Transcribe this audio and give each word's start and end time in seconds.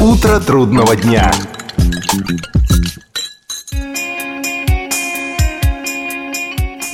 Утро 0.00 0.40
трудного 0.40 0.96
дня. 0.96 1.30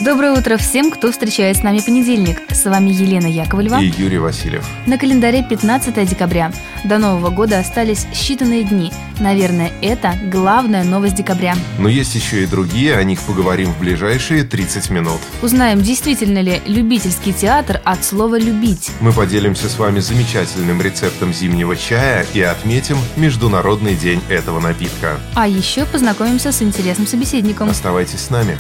Доброе 0.05 0.32
утро 0.32 0.57
всем, 0.59 0.91
кто 0.91 1.11
встречает 1.11 1.57
с 1.57 1.62
нами 1.62 1.80
понедельник. 1.80 2.43
С 2.65 2.67
вами 2.67 2.89
Елена 2.89 3.27
Яковлева. 3.27 3.79
И 3.79 3.93
Юрий 3.99 4.17
Васильев. 4.17 4.67
На 4.87 4.96
календаре 4.96 5.43
15 5.43 6.09
декабря. 6.09 6.51
До 6.83 6.96
Нового 6.96 7.29
года 7.29 7.59
остались 7.59 8.07
считанные 8.14 8.67
дни. 8.67 8.91
Наверное, 9.21 9.71
это 9.83 10.14
главная 10.33 10.82
новость 10.82 11.14
декабря. 11.14 11.57
Но 11.79 11.91
есть 11.91 12.14
еще 12.14 12.43
и 12.43 12.46
другие, 12.46 12.96
о 12.96 13.05
них 13.05 13.21
поговорим 13.21 13.71
в 13.71 13.79
ближайшие 13.79 14.45
30 14.45 14.89
минут. 14.89 15.21
Узнаем, 15.43 15.82
действительно 15.82 16.39
ли 16.39 16.63
любительский 16.64 17.35
театр 17.35 17.82
от 17.85 18.03
слова 18.03 18.39
«любить». 18.39 18.93
Мы 19.00 19.13
поделимся 19.13 19.69
с 19.69 19.79
вами 19.79 20.00
замечательным 20.00 20.81
рецептом 20.81 21.35
зимнего 21.35 21.77
чая 21.77 22.25
и 22.33 22.41
отметим 22.41 22.96
Международный 23.17 23.94
день 23.94 24.22
этого 24.31 24.58
напитка. 24.58 25.21
А 25.35 25.46
еще 25.46 25.85
познакомимся 25.85 26.50
с 26.50 26.63
интересным 26.63 27.07
собеседником. 27.07 27.69
Оставайтесь 27.69 28.21
с 28.21 28.31
нами. 28.31 28.57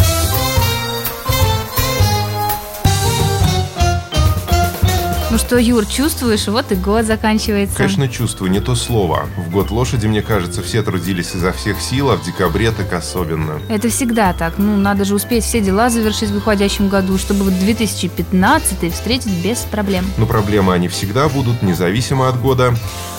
Ну 5.34 5.38
что, 5.38 5.58
Юр, 5.58 5.84
чувствуешь, 5.84 6.46
вот 6.46 6.70
и 6.70 6.76
год 6.76 7.06
заканчивается. 7.06 7.76
Конечно, 7.76 8.06
чувствую, 8.08 8.52
не 8.52 8.60
то 8.60 8.76
слово. 8.76 9.26
В 9.36 9.50
год 9.50 9.72
лошади, 9.72 10.06
мне 10.06 10.22
кажется, 10.22 10.62
все 10.62 10.80
трудились 10.84 11.34
изо 11.34 11.52
всех 11.52 11.80
сил, 11.80 12.12
а 12.12 12.16
в 12.16 12.24
декабре 12.24 12.70
так 12.70 12.92
особенно. 12.92 13.58
Это 13.68 13.88
всегда 13.88 14.32
так. 14.32 14.58
Ну, 14.58 14.76
надо 14.76 15.04
же 15.04 15.16
успеть 15.16 15.42
все 15.42 15.60
дела 15.60 15.90
завершить 15.90 16.30
в 16.30 16.34
выходящем 16.34 16.88
году, 16.88 17.18
чтобы 17.18 17.42
вот 17.42 17.58
2015 17.58 18.94
встретить 18.94 19.44
без 19.44 19.58
проблем. 19.62 20.04
Но 20.18 20.26
проблемы 20.26 20.72
они 20.72 20.86
всегда 20.86 21.28
будут, 21.28 21.62
независимо 21.62 22.28
от 22.28 22.40
года. 22.40 22.72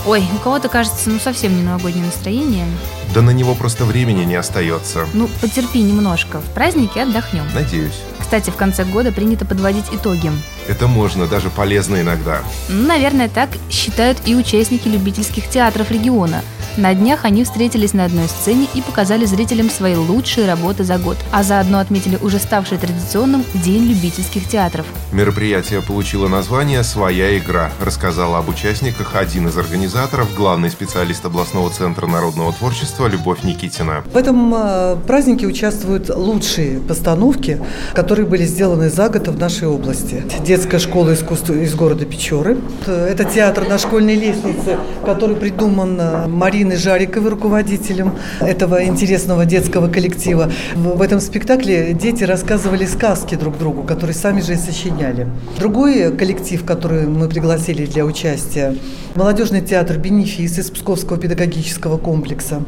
Ой, 0.05 0.23
у 0.33 0.37
кого-то 0.37 0.69
кажется, 0.69 1.09
ну 1.09 1.19
совсем 1.19 1.53
не 1.53 1.63
новогоднее 1.63 2.05
настроение. 2.05 2.65
Да 3.13 3.21
на 3.23 3.31
него 3.31 3.55
просто 3.55 3.83
времени 3.83 4.23
не 4.23 4.35
остается. 4.35 5.05
Ну, 5.13 5.29
потерпи 5.41 5.81
немножко. 5.81 6.39
В 6.39 6.53
празднике 6.53 7.01
отдохнем. 7.01 7.43
Надеюсь. 7.53 7.99
Кстати, 8.25 8.49
в 8.49 8.55
конце 8.55 8.85
года 8.85 9.11
принято 9.11 9.45
подводить 9.45 9.85
итоги. 9.91 10.31
Это 10.67 10.87
можно, 10.87 11.27
даже 11.27 11.51
полезно 11.51 12.01
иногда. 12.01 12.39
Наверное, 12.67 13.29
так 13.29 13.49
считают 13.69 14.17
и 14.25 14.35
участники 14.35 14.87
любительских 14.87 15.47
театров 15.47 15.91
региона– 15.91 16.41
на 16.77 16.93
днях 16.93 17.25
они 17.25 17.43
встретились 17.43 17.93
на 17.93 18.05
одной 18.05 18.27
сцене 18.27 18.67
и 18.73 18.81
показали 18.81 19.25
зрителям 19.25 19.69
свои 19.69 19.95
лучшие 19.95 20.47
работы 20.47 20.83
за 20.83 20.97
год, 20.97 21.17
а 21.31 21.43
заодно 21.43 21.79
отметили 21.79 22.17
уже 22.21 22.39
ставший 22.39 22.77
традиционным 22.77 23.43
День 23.53 23.85
любительских 23.85 24.47
театров. 24.47 24.85
Мероприятие 25.11 25.81
получило 25.81 26.27
название 26.27 26.83
«Своя 26.83 27.37
игра», 27.37 27.71
рассказала 27.79 28.39
об 28.39 28.49
участниках 28.49 29.15
один 29.15 29.47
из 29.47 29.57
организаторов, 29.57 30.33
главный 30.35 30.69
специалист 30.69 31.25
областного 31.25 31.69
центра 31.69 32.07
народного 32.07 32.53
творчества 32.53 33.07
Любовь 33.07 33.43
Никитина. 33.43 34.03
В 34.13 34.17
этом 34.17 34.53
э, 34.53 34.97
празднике 35.07 35.47
участвуют 35.47 36.09
лучшие 36.09 36.79
постановки, 36.79 37.61
которые 37.93 38.25
были 38.25 38.45
сделаны 38.45 38.89
за 38.89 39.09
год 39.09 39.27
в 39.27 39.39
нашей 39.39 39.67
области. 39.67 40.23
Детская 40.45 40.79
школа 40.79 41.13
искусства 41.13 41.53
из 41.53 41.73
города 41.75 42.05
Печоры. 42.05 42.57
Это 42.85 43.23
театр 43.23 43.67
на 43.67 43.77
школьной 43.77 44.15
лестнице, 44.15 44.77
который 45.05 45.35
придуман 45.35 45.97
э, 45.99 46.27
Мариной 46.65 46.81
Жариковой, 46.81 47.29
руководителем 47.29 48.15
этого 48.39 48.83
интересного 48.83 49.45
детского 49.45 49.87
коллектива. 49.87 50.51
В 50.73 50.99
этом 50.99 51.19
спектакле 51.19 51.93
дети 51.93 52.23
рассказывали 52.23 52.85
сказки 52.87 53.35
друг 53.35 53.59
другу, 53.59 53.83
которые 53.83 54.15
сами 54.15 54.41
же 54.41 54.53
и 54.53 54.55
сочиняли. 54.55 55.27
Другой 55.59 56.11
коллектив, 56.17 56.65
который 56.65 57.05
мы 57.05 57.29
пригласили 57.29 57.85
для 57.85 58.03
участия, 58.03 58.75
молодежный 59.13 59.61
театр 59.61 59.99
«Бенефис» 59.99 60.57
из 60.57 60.71
Псковского 60.71 61.19
педагогического 61.19 61.99
комплекса, 61.99 62.63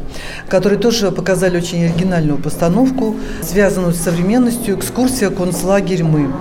который 0.47 0.77
тоже 0.77 1.11
показали 1.11 1.57
очень 1.57 1.83
оригинальную 1.85 2.37
постановку, 2.37 3.15
связанную 3.41 3.93
с 3.93 3.97
современностью 3.97 4.75
«Экскурсия 4.77 5.31
концлагерь 5.31 6.03
мы». 6.03 6.31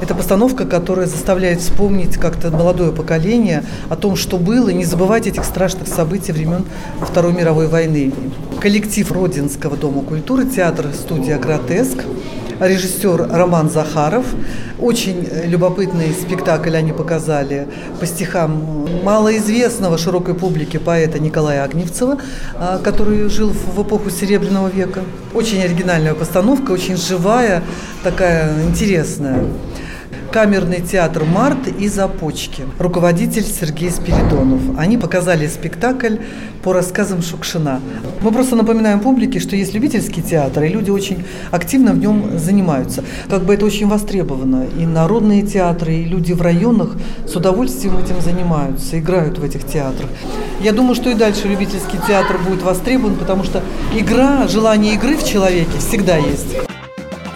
Это 0.00 0.14
постановка, 0.14 0.64
которая 0.64 1.06
заставляет 1.06 1.60
вспомнить 1.60 2.16
как-то 2.16 2.50
молодое 2.50 2.90
поколение 2.90 3.64
о 3.90 3.96
том, 3.96 4.16
что 4.16 4.38
было, 4.38 4.70
и 4.70 4.74
не 4.74 4.84
забывать 4.84 5.26
этих 5.26 5.44
страшных 5.44 5.88
событий 5.88 6.32
времен 6.32 6.64
Второй 7.02 7.34
мировой 7.34 7.68
войны. 7.68 8.12
Коллектив 8.60 9.12
Родинского 9.12 9.76
дома 9.76 10.02
культуры, 10.02 10.46
театр, 10.46 10.86
студия 10.94 11.38
«Гротеск», 11.38 11.98
режиссер 12.60 13.28
Роман 13.30 13.70
Захаров. 13.70 14.24
Очень 14.78 15.28
любопытный 15.44 16.12
спектакль 16.12 16.76
они 16.76 16.92
показали 16.92 17.68
по 17.98 18.06
стихам 18.06 18.86
малоизвестного 19.02 19.98
широкой 19.98 20.34
публике 20.34 20.78
поэта 20.78 21.18
Николая 21.18 21.64
Огневцева, 21.64 22.18
а, 22.54 22.78
который 22.78 23.28
жил 23.28 23.50
в 23.50 23.82
эпоху 23.82 24.10
Серебряного 24.10 24.68
века. 24.68 25.00
Очень 25.34 25.62
оригинальная 25.62 26.14
постановка, 26.14 26.72
очень 26.72 26.96
живая, 26.96 27.62
такая 28.02 28.62
интересная 28.64 29.44
камерный 30.30 30.80
театр 30.80 31.24
«Март» 31.24 31.66
и 31.66 31.88
«Започки». 31.88 32.62
Руководитель 32.78 33.42
Сергей 33.42 33.90
Спиридонов. 33.90 34.60
Они 34.78 34.96
показали 34.96 35.48
спектакль 35.48 36.18
по 36.62 36.72
рассказам 36.72 37.20
Шукшина. 37.20 37.80
Мы 38.20 38.30
просто 38.30 38.54
напоминаем 38.54 39.00
публике, 39.00 39.40
что 39.40 39.56
есть 39.56 39.74
любительский 39.74 40.22
театр, 40.22 40.62
и 40.64 40.68
люди 40.68 40.90
очень 40.90 41.24
активно 41.50 41.92
в 41.92 41.98
нем 41.98 42.38
занимаются. 42.38 43.02
Как 43.28 43.42
бы 43.42 43.54
это 43.54 43.66
очень 43.66 43.88
востребовано. 43.88 44.66
И 44.78 44.86
народные 44.86 45.42
театры, 45.42 45.94
и 45.94 46.04
люди 46.04 46.32
в 46.32 46.42
районах 46.42 46.96
с 47.26 47.34
удовольствием 47.34 47.98
этим 47.98 48.20
занимаются, 48.20 49.00
играют 49.00 49.38
в 49.38 49.44
этих 49.44 49.66
театрах. 49.66 50.08
Я 50.60 50.72
думаю, 50.72 50.94
что 50.94 51.10
и 51.10 51.14
дальше 51.14 51.48
любительский 51.48 51.98
театр 52.06 52.38
будет 52.38 52.62
востребован, 52.62 53.16
потому 53.16 53.42
что 53.42 53.62
игра, 53.96 54.46
желание 54.46 54.94
игры 54.94 55.16
в 55.16 55.24
человеке 55.24 55.78
всегда 55.78 56.16
есть. 56.16 56.56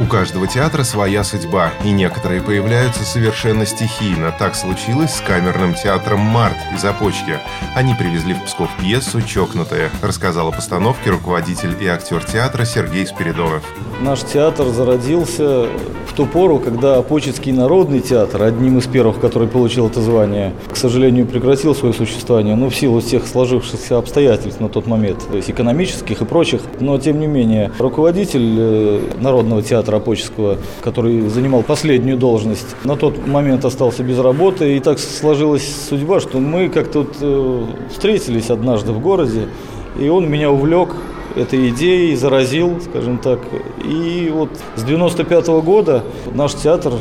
У 0.00 0.06
каждого 0.06 0.48
театра 0.48 0.82
своя 0.82 1.22
судьба, 1.22 1.70
и 1.84 1.92
некоторые 1.92 2.42
появляются 2.42 3.04
совершенно 3.04 3.64
стихийно. 3.64 4.34
Так 4.36 4.56
случилось 4.56 5.14
с 5.14 5.20
камерным 5.20 5.74
театром 5.74 6.18
«Март» 6.18 6.56
из 6.74 6.84
Опочки. 6.84 7.38
Они 7.76 7.94
привезли 7.94 8.34
в 8.34 8.42
Псков 8.44 8.68
пьесу 8.80 9.22
«Чокнутая», 9.22 9.90
рассказал 10.02 10.48
о 10.48 10.52
постановке 10.52 11.10
руководитель 11.10 11.76
и 11.80 11.86
актер 11.86 12.24
театра 12.24 12.64
Сергей 12.64 13.06
Спиридонов. 13.06 13.62
Наш 14.00 14.22
театр 14.22 14.66
зародился 14.66 15.68
в 16.08 16.12
ту 16.16 16.26
пору, 16.26 16.58
когда 16.58 16.96
Опочецкий 16.96 17.52
народный 17.52 18.00
театр, 18.00 18.42
одним 18.42 18.78
из 18.78 18.86
первых, 18.86 19.20
который 19.20 19.46
получил 19.46 19.86
это 19.86 20.00
звание, 20.00 20.54
к 20.72 20.76
сожалению, 20.76 21.26
прекратил 21.26 21.74
свое 21.74 21.94
существование, 21.94 22.56
ну, 22.56 22.68
в 22.68 22.74
силу 22.74 23.00
всех 23.00 23.28
сложившихся 23.28 23.98
обстоятельств 23.98 24.60
на 24.60 24.68
тот 24.68 24.88
момент, 24.88 25.24
то 25.30 25.36
есть 25.36 25.50
экономических 25.50 26.20
и 26.20 26.24
прочих. 26.24 26.62
Но, 26.80 26.98
тем 26.98 27.20
не 27.20 27.28
менее, 27.28 27.70
руководитель 27.78 28.56
э, 28.58 29.00
народного 29.20 29.62
театра 29.62 29.83
театра 29.84 29.98
Апоческого, 29.98 30.56
который 30.82 31.28
занимал 31.28 31.62
последнюю 31.62 32.16
должность, 32.16 32.74
на 32.84 32.96
тот 32.96 33.26
момент 33.26 33.64
остался 33.64 34.02
без 34.02 34.18
работы. 34.18 34.76
И 34.76 34.80
так 34.80 34.98
сложилась 34.98 35.68
судьба, 35.88 36.20
что 36.20 36.40
мы 36.40 36.70
как-то 36.70 37.00
вот, 37.00 37.16
э, 37.20 37.64
встретились 37.90 38.48
однажды 38.50 38.92
в 38.92 39.00
городе, 39.00 39.48
и 40.00 40.08
он 40.08 40.30
меня 40.30 40.50
увлек 40.50 40.90
этой 41.36 41.68
идеей, 41.68 42.16
заразил, 42.16 42.80
скажем 42.80 43.18
так. 43.18 43.40
И 43.84 44.30
вот 44.32 44.50
с 44.76 44.84
95 44.84 45.48
-го 45.48 45.62
года 45.62 46.02
наш 46.32 46.54
театр 46.54 46.92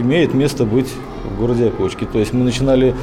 имеет 0.00 0.32
место 0.32 0.64
быть 0.64 0.88
в 1.24 1.40
городе 1.40 1.66
Опочке. 1.68 2.06
То 2.06 2.18
есть 2.18 2.32
мы 2.32 2.44
начинали 2.44 2.94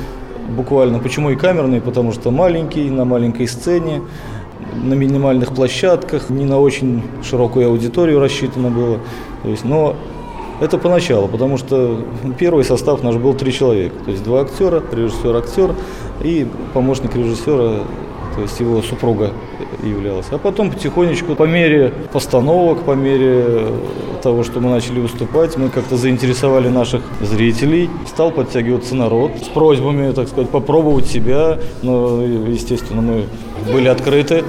буквально, 0.49 0.99
почему 0.99 1.29
и 1.29 1.35
камерный, 1.35 1.79
потому 1.79 2.11
что 2.11 2.31
маленький, 2.31 2.89
на 2.89 3.05
маленькой 3.05 3.47
сцене, 3.47 4.01
на 4.83 4.94
минимальных 4.94 5.53
площадках, 5.53 6.29
не 6.29 6.45
на 6.45 6.59
очень 6.59 7.03
широкую 7.23 7.67
аудиторию 7.67 8.19
рассчитано 8.19 8.69
было. 8.69 8.99
То 9.44 9.49
есть, 9.49 9.66
но 9.66 9.95
это 10.59 10.77
поначалу, 10.77 11.27
потому 11.27 11.57
что 11.57 12.05
первый 12.38 12.63
состав 12.63 13.03
наш 13.03 13.16
был 13.16 13.34
три 13.34 13.52
человека. 13.52 13.96
То 14.05 14.11
есть 14.11 14.23
два 14.23 14.41
актера, 14.41 14.84
режиссер-актер 14.91 15.75
и 16.23 16.47
помощник 16.73 17.16
режиссера, 17.16 17.79
то 18.35 18.41
есть 18.41 18.59
его 18.59 18.81
супруга 18.81 19.31
являлась. 19.84 20.28
А 20.31 20.37
потом 20.37 20.72
потихонечку, 20.72 21.35
по 21.35 21.43
мере 21.43 21.91
постановок, 22.13 22.84
по 22.84 22.91
мере 22.91 23.69
того, 24.22 24.43
что 24.43 24.59
мы 24.59 24.69
начали 24.69 24.99
выступать, 24.99 25.58
мы 25.58 25.69
как-то 25.69 25.97
заинтересовали 25.97 26.69
наших 26.69 27.02
зрителей. 27.22 27.90
Стал 28.08 28.31
подтягиваться 28.31 28.96
народ 28.96 29.31
с 29.43 29.47
просьбами, 29.47 30.11
так 30.13 30.28
сказать, 30.28 30.49
попробовать 30.49 31.08
себя. 31.08 31.58
Но, 31.81 32.22
естественно, 32.22 33.02
мы 33.02 33.23
были 33.72 33.87
открыты 33.87 34.43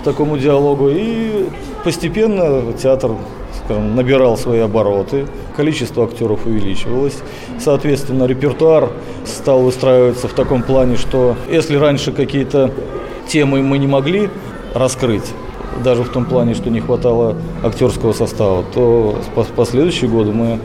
к 0.00 0.04
такому 0.04 0.38
диалогу. 0.38 0.88
И 0.90 1.46
постепенно 1.84 2.72
театр 2.72 3.12
скажем, 3.68 3.94
набирал 3.94 4.36
свои 4.36 4.60
обороты, 4.60 5.26
количество 5.56 6.04
актеров 6.04 6.46
увеличивалось. 6.46 7.18
Соответственно, 7.58 8.24
репертуар 8.24 8.90
стал 9.26 9.62
выстраиваться 9.62 10.26
в 10.26 10.32
таком 10.32 10.62
плане, 10.62 10.96
что 10.96 11.36
если 11.50 11.76
раньше 11.76 12.12
какие-то 12.12 12.72
темы 13.26 13.62
мы 13.62 13.78
не 13.78 13.86
могли 13.86 14.30
раскрыть, 14.74 15.34
даже 15.84 16.02
в 16.02 16.08
том 16.08 16.24
плане, 16.24 16.54
что 16.54 16.70
не 16.70 16.80
хватало 16.80 17.36
актерского 17.62 18.12
состава, 18.12 18.64
то 18.74 19.18
в 19.36 19.46
последующие 19.54 20.08
годы 20.08 20.32
мы 20.32 20.58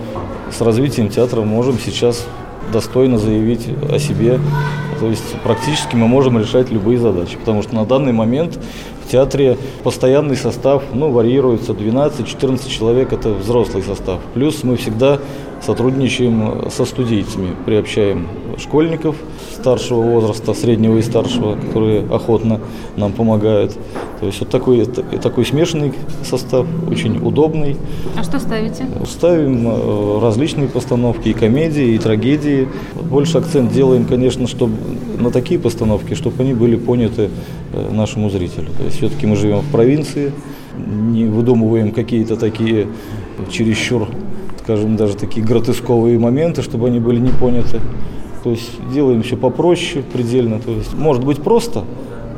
с 0.52 0.62
развитием 0.62 1.10
театра 1.10 1.42
можем 1.42 1.78
сейчас 1.80 2.26
достойно 2.72 3.18
заявить 3.18 3.68
о 3.92 4.00
себе. 4.00 4.40
То 4.94 5.08
есть 5.08 5.36
практически 5.44 5.96
мы 5.96 6.08
можем 6.08 6.40
решать 6.40 6.70
любые 6.70 6.98
задачи, 6.98 7.38
потому 7.38 7.62
что 7.64 7.76
на 7.76 7.86
данный 7.86 8.14
момент 8.14 8.60
в 9.06 9.12
театре 9.12 9.58
постоянный 9.84 10.36
состав 10.36 10.84
ну, 10.94 11.12
варьируется 11.12 11.74
12-14 11.74 12.70
человек, 12.70 13.14
это 13.14 13.30
взрослый 13.30 13.84
состав. 13.84 14.20
Плюс 14.34 14.64
мы 14.64 14.78
всегда 14.78 15.20
сотрудничаем 15.62 16.70
со 16.70 16.86
студийцами, 16.86 17.56
приобщаем 17.66 18.28
школьников 18.58 19.16
старшего 19.54 20.02
возраста, 20.02 20.54
среднего 20.54 20.98
и 20.98 21.02
старшего, 21.02 21.56
которые 21.56 22.06
охотно 22.10 22.60
нам 22.96 23.12
помогают. 23.12 23.78
То 24.20 24.28
есть 24.28 24.40
вот 24.40 24.50
такой, 24.50 24.86
такой 24.86 25.46
смешанный 25.46 25.94
состав, 26.24 26.66
очень 26.90 27.18
удобный. 27.18 27.78
А 28.18 28.24
что 28.24 28.40
ставите? 28.40 28.86
Ставим 29.06 29.68
э, 29.68 30.20
различные 30.22 30.68
постановки, 30.68 31.30
и 31.30 31.34
комедии, 31.34 31.94
и 31.94 31.98
трагедии. 31.98 32.68
Больше 33.10 33.38
акцент 33.38 33.72
делаем, 33.72 34.06
конечно, 34.06 34.48
чтобы 34.48 34.76
на 35.20 35.32
такие 35.32 35.60
постановки, 35.60 36.14
чтобы 36.14 36.44
они 36.44 36.54
были 36.54 36.76
поняты 36.76 37.30
э, 37.74 37.92
нашему 37.92 38.30
зрителю. 38.30 38.70
То 38.78 38.84
есть 38.84 38.98
все-таки 38.98 39.26
мы 39.26 39.36
живем 39.36 39.60
в 39.60 39.72
провинции, 39.72 40.32
не 40.78 41.26
выдумываем 41.26 41.92
какие-то 41.92 42.36
такие 42.36 42.88
чересчур, 43.50 44.08
скажем, 44.60 44.96
даже 44.96 45.16
такие 45.16 45.46
гротесковые 45.46 46.18
моменты, 46.20 46.62
чтобы 46.62 46.88
они 46.88 47.00
были 47.00 47.20
не 47.20 47.32
поняты. 47.32 47.80
То 48.44 48.50
есть 48.50 48.72
делаем 48.92 49.24
все 49.24 49.38
попроще 49.38 50.04
предельно. 50.04 50.60
То 50.60 50.72
есть 50.72 50.94
может 50.94 51.24
быть 51.24 51.42
просто, 51.42 51.84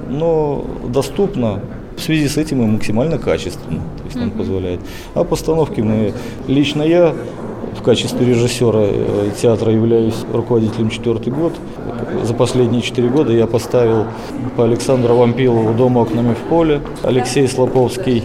но 0.10 0.64
доступно. 0.88 1.62
В 1.98 2.02
связи 2.02 2.28
с 2.28 2.36
этим 2.36 2.62
и 2.62 2.66
максимально 2.66 3.18
качественно, 3.18 3.80
то 3.98 4.04
есть 4.04 4.18
нам 4.18 4.30
позволяет. 4.30 4.82
А 5.14 5.24
постановки 5.24 5.80
мы, 5.80 6.12
лично 6.46 6.84
я 6.84 7.16
в 7.74 7.82
качестве 7.82 8.26
режиссера 8.26 8.82
э, 8.82 9.32
театра 9.42 9.72
являюсь 9.72 10.26
руководителем 10.34 10.90
четвертый 10.90 11.32
год. 11.32 11.54
За 12.24 12.34
последние 12.34 12.82
четыре 12.82 13.08
года 13.08 13.32
я 13.32 13.48
поставил 13.48 14.08
по 14.58 14.66
Александру 14.66 15.16
Вампилову 15.16 15.74
«Дом 15.74 15.96
окнами 15.96 16.34
в 16.34 16.50
поле», 16.50 16.82
Алексей 17.02 17.48
Слоповский 17.48 18.24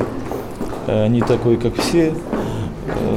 э, 0.88 1.06
«Не 1.06 1.20
такой, 1.20 1.56
как 1.56 1.76
все», 1.76 2.12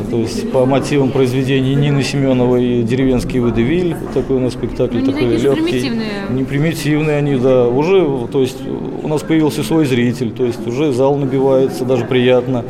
то 0.10 0.18
есть 0.18 0.51
по 0.51 0.65
мотивам 0.65 1.12
произведений 1.12 1.75
Нины 1.75 2.04
Семеновой 2.04 2.83
«Деревенский 2.83 3.39
выдавиль», 3.39 3.95
такой 4.13 4.38
у 4.38 4.39
нас 4.39 4.54
спектакль, 4.54 5.00
ну, 5.00 5.06
такой 5.06 5.38
легкий. 5.38 5.63
Примитивные. 5.63 6.12
Не 6.30 6.44
примитивные 6.44 7.18
они, 7.18 7.36
да. 7.36 7.68
Уже, 7.68 8.27
то 8.31 8.42
есть 8.42 8.57
у 9.01 9.07
нас 9.07 9.21
появился 9.21 9.63
свой 9.63 9.86
зритель, 9.86 10.31
то 10.31 10.45
есть 10.45 10.65
уже 10.68 10.92
зал 10.92 11.15
набивается, 11.15 11.86
даже 11.86 12.06
приятно. 12.06 12.65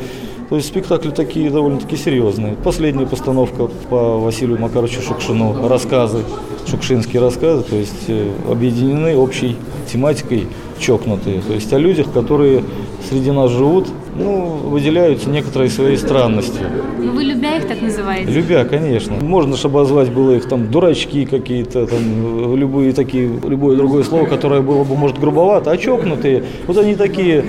То 0.48 0.56
есть 0.56 0.68
спектакли 0.68 1.10
такие 1.10 1.50
довольно-таки 1.50 1.96
серьезные. 1.96 2.54
Последняя 2.54 3.06
постановка 3.06 3.68
по 3.88 4.18
Василию 4.18 4.60
Макаровичу 4.60 5.00
Шукшину, 5.00 5.68
рассказы, 5.68 6.20
шукшинские 6.66 7.20
рассказы, 7.20 7.62
то 7.62 7.76
есть 7.76 8.04
э, 8.08 8.30
объединены 8.50 9.16
общей 9.16 9.56
тематикой 9.90 10.46
чокнутые. 10.78 11.40
То 11.40 11.54
есть 11.54 11.72
о 11.72 11.78
людях, 11.78 12.12
которые 12.12 12.62
среди 13.08 13.30
нас 13.30 13.50
живут, 13.50 13.88
ну, 14.16 14.46
выделяются 14.64 15.28
некоторые 15.30 15.70
своей 15.70 15.96
странностью. 15.96 16.66
Ну, 16.98 17.12
вы 17.12 17.24
любя 17.24 17.56
их 17.56 17.66
так 17.66 17.80
называете? 17.82 18.30
Любя, 18.30 18.64
конечно. 18.64 19.16
Можно 19.20 19.56
же 19.56 19.68
обозвать 19.68 20.10
было 20.10 20.32
их 20.32 20.48
там 20.48 20.70
дурачки 20.70 21.24
какие-то, 21.26 21.86
там, 21.86 22.56
любые 22.56 22.92
такие, 22.92 23.28
любое 23.46 23.76
другое 23.76 24.04
слово, 24.04 24.26
которое 24.26 24.60
было 24.60 24.84
бы, 24.84 24.96
может, 24.96 25.18
грубовато, 25.18 25.70
а 25.70 25.76
чокнутые. 25.76 26.44
Вот 26.66 26.78
они 26.78 26.94
такие... 26.94 27.44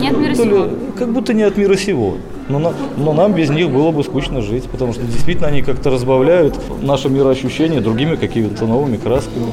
Не 0.00 0.08
от 0.08 0.18
мира 0.18 0.34
сего. 0.34 0.66
Как 0.98 1.12
будто 1.12 1.34
не 1.34 1.42
от 1.42 1.56
мира 1.56 1.76
сего. 1.76 2.14
Но, 2.48 2.58
на, 2.58 2.72
но 2.96 3.12
нам 3.12 3.32
без 3.32 3.50
них 3.50 3.70
было 3.70 3.92
бы 3.92 4.02
скучно 4.02 4.42
жить, 4.42 4.64
потому 4.64 4.92
что 4.92 5.02
действительно 5.02 5.48
они 5.48 5.62
как-то 5.62 5.90
разбавляют 5.90 6.58
наше 6.82 7.08
мироощущение 7.08 7.80
другими 7.80 8.16
какими-то 8.16 8.66
новыми 8.66 8.96
красками. 8.96 9.46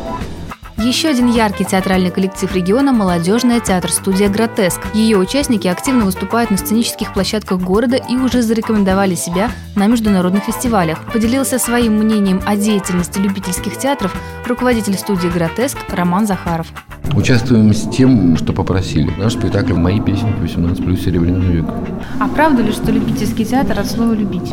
Еще 0.82 1.10
один 1.10 1.30
яркий 1.30 1.66
театральный 1.66 2.10
коллектив 2.10 2.56
региона– 2.56 2.92
молодежная 2.94 3.60
театр-студия 3.60 4.30
«Гротеск». 4.30 4.80
Ее 4.94 5.18
участники 5.18 5.68
активно 5.68 6.06
выступают 6.06 6.52
на 6.52 6.58
сценических 6.58 7.14
площадках 7.14 7.60
города 7.60 7.98
и 7.98 8.16
уже 8.16 8.42
зарекомендовали 8.42 9.16
себя 9.16 9.52
на 9.76 9.88
международных 9.88 10.46
фестивалях. 10.46 11.04
Поделился 11.12 11.60
своим 11.60 11.98
мнением 11.98 12.42
о 12.46 12.56
деятельности 12.56 13.20
любительских 13.20 13.78
театров 13.78 14.16
руководитель 14.50 14.96
студии 14.96 15.28
«Гротеск» 15.28 15.78
Роман 15.90 16.28
Захаров. 16.28 16.68
Участвуем 17.14 17.74
с 17.74 17.90
тем, 17.90 18.36
что 18.38 18.52
попросили. 18.54 19.12
Наш 19.18 19.34
спектакль 19.34 19.74
«Мои 19.74 20.00
песни 20.00 20.34
18 20.42 20.84
плюс 20.84 21.02
Серебряный 21.02 21.58
век». 21.58 21.66
А 22.20 22.28
правда 22.28 22.62
ли, 22.62 22.72
что 22.72 22.92
любительский 22.92 23.46
театр 23.46 23.80
от 23.80 23.88
слова 23.88 24.14
«любить»? 24.14 24.52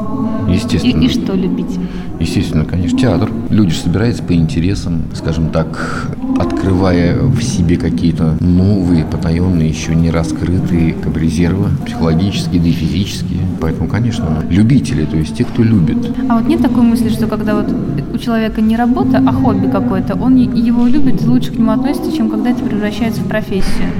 Естественно. 0.48 1.02
И, 1.02 1.06
и 1.06 1.08
что 1.08 1.34
любить? 1.34 1.78
Естественно, 2.20 2.64
конечно. 2.64 2.98
Театр. 2.98 3.30
Люди 3.50 3.72
же 3.72 3.80
собираются 3.80 4.22
по 4.22 4.32
интересам, 4.32 5.02
скажем 5.14 5.50
так, 5.50 6.10
открывая 6.38 7.18
в 7.18 7.42
себе 7.42 7.76
какие-то 7.76 8.36
новые, 8.40 9.04
потаенные, 9.04 9.68
еще 9.68 9.94
не 9.94 10.10
раскрытые 10.10 10.94
как 10.94 11.12
бы, 11.12 11.20
резервы, 11.20 11.68
психологические, 11.84 12.60
да 12.60 12.68
и 12.68 12.72
физические. 12.72 13.40
Поэтому, 13.60 13.88
конечно, 13.88 14.42
любители, 14.48 15.04
то 15.04 15.16
есть 15.16 15.36
те, 15.36 15.44
кто 15.44 15.62
любит. 15.62 16.14
А 16.28 16.38
вот 16.38 16.46
нет 16.46 16.62
такой 16.62 16.82
мысли, 16.82 17.08
что 17.10 17.26
когда 17.26 17.54
вот 17.54 17.66
у 18.14 18.18
человека 18.18 18.60
не 18.60 18.76
работа, 18.76 19.22
а 19.26 19.32
хобби 19.32 19.68
какое-то, 19.86 20.16
он 20.16 20.36
его 20.36 20.86
любит 20.86 21.22
и 21.22 21.26
лучше 21.26 21.52
к 21.52 21.58
нему 21.58 21.70
относится, 21.70 22.12
чем 22.12 22.28
когда 22.28 22.50
это 22.50 22.62
превращается 22.64 23.20
в 23.20 23.28
профессию? 23.28 23.90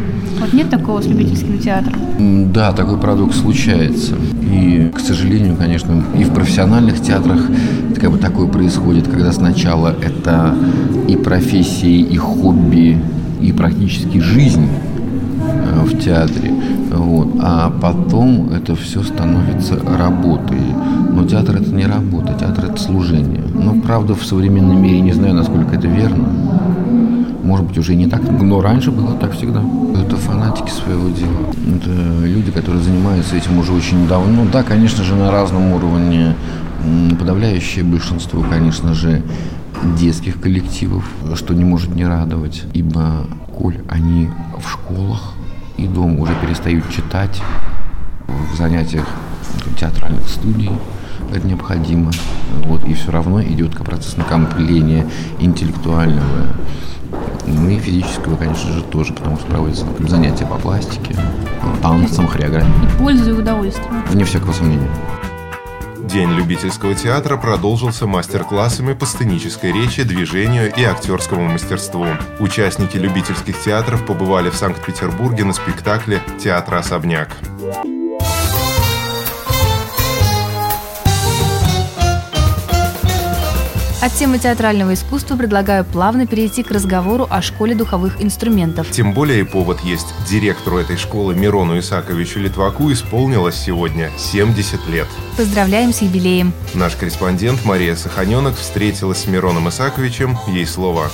Вот 0.41 0.53
нет 0.53 0.69
такого 0.69 1.01
с 1.01 1.07
любительским 1.07 1.59
театром? 1.59 2.53
Да, 2.53 2.73
такой 2.73 2.99
парадокс 2.99 3.37
случается. 3.39 4.17
И, 4.43 4.91
к 4.95 4.99
сожалению, 4.99 5.57
конечно, 5.57 6.03
и 6.19 6.25
в 6.25 6.35
профессиональных 6.35 7.01
театрах 7.01 7.41
как 8.01 8.11
бы 8.11 8.19
такое 8.19 8.49
происходит, 8.49 9.09
когда 9.09 9.33
сначала 9.33 9.95
это 10.03 10.55
и 11.09 11.17
профессии, 11.17 12.01
и 12.01 12.17
хобби, 12.17 12.99
и 13.41 13.53
практически 13.53 14.19
жизнь 14.19 14.69
э, 15.39 15.81
в 15.85 15.99
театре. 15.99 16.53
Вот. 16.91 17.29
А 17.41 17.71
потом 17.71 18.51
это 18.51 18.75
все 18.75 19.03
становится 19.03 19.79
работой. 19.99 20.61
Но 21.17 21.25
театр 21.27 21.57
это 21.57 21.71
не 21.71 21.87
работа, 21.87 22.35
театр 22.39 22.67
это 22.67 22.77
служение. 22.79 23.43
Но 23.55 23.81
правда 23.81 24.15
в 24.15 24.23
современном 24.23 24.83
мире 24.83 25.01
не 25.01 25.13
знаю, 25.13 25.33
насколько 25.33 25.75
это 25.75 25.89
верно. 25.89 26.29
Может 27.43 27.65
быть, 27.65 27.79
уже 27.79 27.95
не 27.95 28.07
так, 28.07 28.21
но 28.23 28.61
раньше 28.61 28.91
было 28.91 29.15
так 29.15 29.33
всегда. 29.33 29.63
Это 29.95 30.17
фанатики 30.17 30.69
своего 30.69 31.09
дела. 31.09 31.55
Это 31.75 32.27
люди, 32.27 32.51
которые 32.51 32.83
занимаются 32.83 33.35
этим 33.35 33.59
уже 33.59 33.73
очень 33.73 34.07
давно. 34.07 34.45
Да, 34.53 34.63
конечно 34.63 35.05
же, 35.05 35.15
на 35.15 35.31
разном 35.31 35.73
уровне. 35.73 36.37
Подавляющее 37.19 37.83
большинство, 37.83 38.43
конечно 38.43 38.93
же, 38.93 39.23
детских 39.99 40.39
коллективов, 40.39 41.09
что 41.35 41.55
не 41.55 41.65
может 41.65 41.95
не 41.95 42.05
радовать, 42.05 42.65
ибо 42.75 43.27
коль 43.59 43.79
они 43.89 44.29
в 44.59 44.71
школах 44.71 45.33
и 45.79 45.87
дома 45.87 46.21
уже 46.21 46.35
перестают 46.43 46.91
читать 46.91 47.41
в 48.53 48.57
занятиях 48.59 49.07
театральных 49.79 50.29
студий, 50.29 50.71
это 51.31 51.47
необходимо. 51.47 52.11
Вот, 52.65 52.85
и 52.85 52.95
все 52.95 53.11
равно 53.11 53.43
идет 53.43 53.77
процесс 53.79 54.17
накопления 54.17 55.07
интеллектуального 55.39 56.47
ну 57.47 57.71
и 57.71 57.79
физического, 57.79 58.37
конечно 58.37 58.73
же, 58.73 58.83
тоже, 58.83 59.13
потому 59.13 59.37
что 59.37 59.47
проводятся 59.47 59.87
например, 59.87 60.11
занятия 60.11 60.47
по 60.47 60.57
пластике, 60.57 61.17
танцам, 61.81 62.27
хореографии. 62.27 62.69
И 62.85 62.99
пользу 62.99 63.31
и 63.31 63.33
удовольствие. 63.35 63.89
Вне 64.11 64.25
всякого 64.25 64.53
сомнения. 64.53 64.91
День 66.03 66.31
любительского 66.31 66.95
театра 66.95 67.37
продолжился 67.37 68.07
мастер-классами 68.07 68.95
по 68.95 69.07
сценической 69.07 69.73
речи, 69.73 70.03
движению 70.03 70.73
и 70.75 70.85
актерскому 70.85 71.49
мастерству. 71.49 72.07
Участники 72.39 72.97
любительских 72.97 73.61
театров 73.61 74.07
побывали 74.07 74.49
в 74.51 74.55
Санкт-Петербурге 74.55 75.45
на 75.45 75.53
спектакле 75.53 76.23
«Театр 76.39 76.77
От 84.07 84.13
темы 84.13 84.39
театрального 84.39 84.95
искусства 84.95 85.35
предлагаю 85.35 85.85
плавно 85.85 86.29
перейти 86.29 86.63
к 86.63 86.71
разговору 86.71 87.27
о 87.29 87.43
школе 87.43 87.75
духовых 87.75 88.23
инструментов. 88.23 88.89
Тем 88.93 89.13
более 89.13 89.45
повод 89.45 89.81
есть. 89.81 90.07
Директору 90.31 90.79
этой 90.79 90.97
школы 90.97 91.35
Мирону 91.35 91.77
Исаковичу 91.81 92.39
Литваку 92.39 92.93
исполнилось 92.93 93.57
сегодня 93.57 94.13
70 94.17 94.87
лет. 94.87 95.09
Поздравляем 95.37 95.93
с 95.93 96.03
юбилеем. 96.03 96.53
Наш 96.73 96.95
корреспондент 96.95 97.65
Мария 97.65 97.97
Саханенок 97.97 98.57
встретилась 98.57 99.25
с 99.25 99.27
Мироном 99.27 99.71
Исаковичем. 99.71 100.39
Ей 100.47 100.67
слово. 100.67 101.11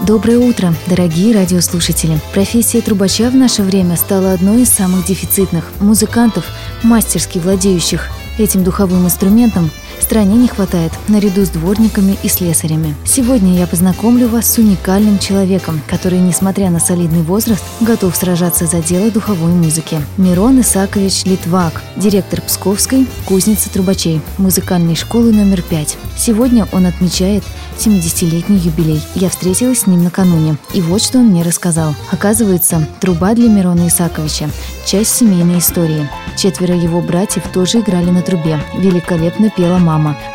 Доброе 0.00 0.38
утро, 0.38 0.74
дорогие 0.86 1.34
радиослушатели. 1.34 2.20
Профессия 2.32 2.80
трубача 2.80 3.28
в 3.28 3.34
наше 3.34 3.64
время 3.64 3.96
стала 3.96 4.34
одной 4.34 4.62
из 4.62 4.68
самых 4.68 5.04
дефицитных. 5.04 5.64
Музыкантов, 5.80 6.44
мастерски 6.84 7.40
владеющих 7.40 8.08
этим 8.38 8.62
духовым 8.62 9.04
инструментом, 9.04 9.72
стране 10.02 10.36
не 10.36 10.48
хватает, 10.48 10.92
наряду 11.08 11.44
с 11.44 11.48
дворниками 11.48 12.18
и 12.22 12.28
слесарями. 12.28 12.94
Сегодня 13.04 13.58
я 13.58 13.66
познакомлю 13.66 14.28
вас 14.28 14.52
с 14.52 14.58
уникальным 14.58 15.18
человеком, 15.18 15.80
который, 15.86 16.18
несмотря 16.18 16.70
на 16.70 16.80
солидный 16.80 17.22
возраст, 17.22 17.64
готов 17.80 18.14
сражаться 18.14 18.66
за 18.66 18.82
дело 18.82 19.10
духовой 19.10 19.52
музыки. 19.52 20.00
Мирон 20.16 20.60
Исакович 20.60 21.24
Литвак, 21.24 21.82
директор 21.96 22.40
Псковской 22.42 23.06
кузницы 23.24 23.70
трубачей, 23.70 24.20
музыкальной 24.36 24.94
школы 24.94 25.32
номер 25.32 25.62
5. 25.62 25.96
Сегодня 26.16 26.66
он 26.72 26.86
отмечает 26.86 27.44
70-летний 27.78 28.58
юбилей. 28.58 29.00
Я 29.14 29.30
встретилась 29.30 29.80
с 29.80 29.86
ним 29.86 30.04
накануне. 30.04 30.56
И 30.74 30.82
вот 30.82 31.00
что 31.00 31.18
он 31.18 31.28
мне 31.28 31.42
рассказал. 31.42 31.94
Оказывается, 32.10 32.86
труба 33.00 33.34
для 33.34 33.48
Мирона 33.48 33.88
Исаковича– 33.88 34.50
часть 34.86 35.14
семейной 35.16 35.58
истории. 35.58 36.08
Четверо 36.36 36.74
его 36.74 37.00
братьев 37.00 37.44
тоже 37.52 37.80
играли 37.80 38.10
на 38.10 38.22
трубе. 38.22 38.60
Великолепно 38.74 39.50
пела. 39.50 39.78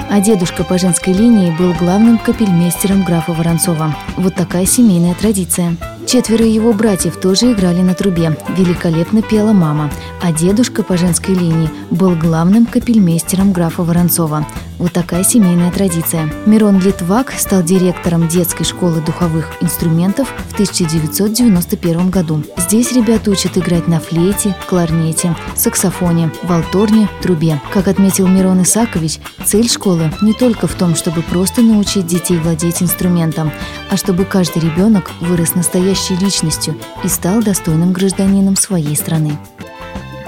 А 0.09 0.19
дедушка 0.19 0.63
по 0.63 0.77
женской 0.77 1.13
линии 1.13 1.55
был 1.57 1.73
главным 1.73 2.17
капельмейстером 2.17 3.03
графа 3.03 3.33
Воронцова. 3.33 3.95
Вот 4.17 4.35
такая 4.35 4.65
семейная 4.65 5.13
традиция. 5.13 5.75
Четверо 6.05 6.45
его 6.45 6.73
братьев 6.73 7.17
тоже 7.17 7.53
играли 7.53 7.81
на 7.81 7.93
трубе. 7.93 8.37
Великолепно 8.57 9.21
пела 9.21 9.53
мама. 9.53 9.91
А 10.21 10.31
дедушка 10.31 10.83
по 10.83 10.97
женской 10.97 11.33
линии 11.33 11.69
был 11.89 12.15
главным 12.15 12.65
капельмейстером 12.65 13.51
графа 13.51 13.83
Воронцова. 13.83 14.45
Вот 14.79 14.91
такая 14.91 15.23
семейная 15.23 15.71
традиция. 15.71 16.29
Мирон 16.45 16.79
Литвак 16.79 17.31
стал 17.37 17.63
директором 17.63 18.27
детской 18.27 18.63
школы 18.63 19.01
духовых 19.01 19.51
инструментов 19.61 20.27
в 20.49 20.53
1991 20.53 22.09
году. 22.09 22.43
Здесь 22.57 22.91
ребят 22.91 23.27
учат 23.27 23.57
играть 23.57 23.87
на 23.87 23.99
флейте, 23.99 24.55
кларнете, 24.67 25.35
саксофоне, 25.55 26.31
валторне, 26.43 27.07
трубе. 27.21 27.61
Как 27.71 27.87
отметил 27.87 28.27
Мирон 28.27 28.63
Исакович, 28.63 29.19
цель 29.45 29.69
школы 29.69 30.11
не 30.21 30.33
только 30.33 30.67
в 30.67 30.73
том, 30.73 30.95
чтобы 30.95 31.21
просто 31.21 31.61
научить 31.61 32.07
детей 32.07 32.37
владеть 32.37 32.81
инструментом, 32.81 33.51
а 33.89 33.97
чтобы 33.97 34.25
каждый 34.25 34.63
ребенок 34.63 35.11
вырос 35.21 35.55
настоящей 35.93 36.15
личностью 36.15 36.75
и 37.03 37.07
стал 37.07 37.43
достойным 37.43 37.93
гражданином 37.93 38.55
своей 38.55 38.95
страны. 38.95 39.37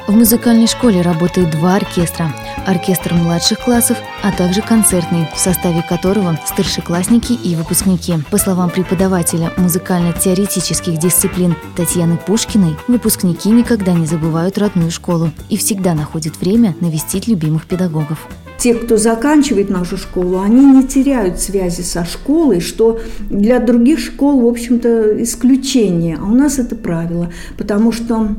В 0.08 0.16
музыкальной 0.16 0.68
школе 0.68 1.02
работают 1.02 1.50
два 1.50 1.78
оркестра. 1.78 2.32
Оркестр 2.68 3.16
младших 3.16 3.60
классов, 3.60 3.98
а 4.22 4.32
также 4.32 4.62
концертный, 4.62 5.28
в 5.34 5.40
составе 5.40 5.82
которого 5.82 6.40
старшеклассники 6.46 7.34
и 7.34 7.56
выпускники. 7.56 8.14
По 8.30 8.38
словам 8.38 8.70
преподавателя 8.70 9.52
музыкально-теоретических 9.58 11.00
дисциплин 11.00 11.56
Татьяны 11.76 12.18
Пушкиной, 12.18 12.76
выпускники 12.88 13.50
никогда 13.50 13.94
не 13.94 14.06
забывают 14.06 14.60
родную 14.60 14.92
школу 14.92 15.32
и 15.50 15.58
всегда 15.58 15.96
находят 15.96 16.38
время 16.38 16.76
навестить 16.82 17.28
любимых 17.28 17.66
педагогов 17.66 18.28
те, 18.58 18.74
кто 18.74 18.98
заканчивает 18.98 19.70
нашу 19.70 19.98
школу, 19.98 20.40
они 20.40 20.66
не 20.66 20.88
теряют 20.88 21.40
связи 21.40 21.82
со 21.82 22.06
школой, 22.06 22.62
что 22.62 23.00
для 23.30 23.60
других 23.60 24.00
школ, 24.00 24.42
в 24.42 24.48
общем-то, 24.48 25.22
исключение. 25.22 26.18
А 26.20 26.24
у 26.24 26.34
нас 26.34 26.58
это 26.58 26.76
правило, 26.76 27.32
потому 27.58 27.92
что 27.92 28.30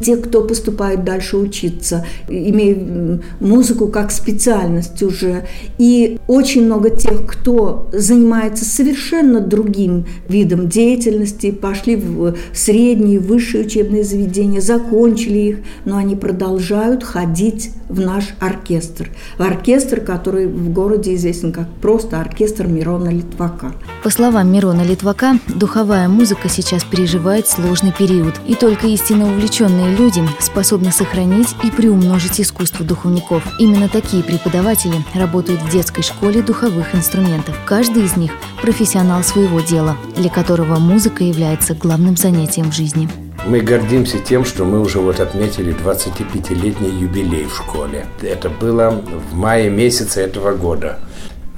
те, 0.00 0.16
кто 0.16 0.42
поступает 0.42 1.04
дальше 1.04 1.36
учиться, 1.36 2.04
имея 2.28 3.20
музыку 3.40 3.88
как 3.88 4.10
специальность 4.10 5.02
уже. 5.02 5.46
И 5.78 6.18
очень 6.26 6.64
много 6.64 6.90
тех, 6.90 7.26
кто 7.26 7.88
занимается 7.92 8.64
совершенно 8.64 9.40
другим 9.40 10.06
видом 10.28 10.68
деятельности, 10.68 11.50
пошли 11.50 11.96
в 11.96 12.34
средние, 12.52 13.18
высшие 13.18 13.64
учебные 13.64 14.04
заведения, 14.04 14.60
закончили 14.60 15.38
их, 15.38 15.58
но 15.84 15.96
они 15.96 16.16
продолжают 16.16 17.02
ходить 17.04 17.70
в 17.88 18.00
наш 18.00 18.34
оркестр. 18.40 19.10
В 19.38 19.42
оркестр, 19.42 20.00
который 20.00 20.46
в 20.46 20.72
городе 20.72 21.14
известен 21.14 21.52
как 21.52 21.68
просто 21.80 22.20
оркестр 22.20 22.66
Мирона 22.66 23.10
Литвака. 23.10 23.72
По 24.02 24.10
словам 24.10 24.52
Мирона 24.52 24.82
Литвака, 24.82 25.38
духовая 25.54 26.08
музыка 26.08 26.48
сейчас 26.48 26.84
переживает 26.84 27.46
сложный 27.46 27.92
период, 27.92 28.34
и 28.46 28.54
только 28.54 28.86
истинно 28.88 29.26
увлеченные 29.26 29.85
образованные 29.86 29.96
люди 29.96 30.22
способны 30.40 30.92
сохранить 30.92 31.54
и 31.64 31.70
приумножить 31.70 32.40
искусство 32.40 32.84
духовников. 32.84 33.42
Именно 33.58 33.88
такие 33.88 34.22
преподаватели 34.22 34.96
работают 35.14 35.60
в 35.62 35.70
детской 35.70 36.02
школе 36.02 36.42
духовых 36.42 36.94
инструментов. 36.94 37.56
Каждый 37.66 38.04
из 38.04 38.16
них– 38.16 38.32
профессионал 38.62 39.22
своего 39.22 39.60
дела, 39.60 39.96
для 40.16 40.30
которого 40.30 40.78
музыка 40.78 41.24
является 41.24 41.74
главным 41.74 42.16
занятием 42.16 42.70
в 42.70 42.74
жизни. 42.74 43.08
Мы 43.46 43.60
гордимся 43.60 44.18
тем, 44.18 44.44
что 44.44 44.64
мы 44.64 44.80
уже 44.80 44.98
вот 44.98 45.20
отметили 45.20 45.74
25-летний 45.74 46.90
юбилей 46.90 47.44
в 47.44 47.54
школе. 47.54 48.06
Это 48.22 48.48
было 48.48 48.90
в 49.30 49.34
мае 49.34 49.70
месяце 49.70 50.20
этого 50.20 50.56
года. 50.56 50.98